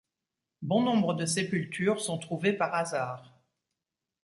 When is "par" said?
2.53-2.73